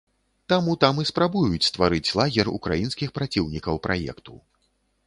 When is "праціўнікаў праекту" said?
3.21-4.33